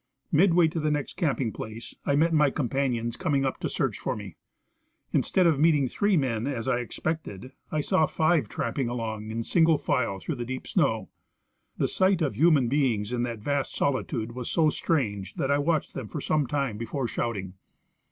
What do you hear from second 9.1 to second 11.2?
in single file through the deep snow.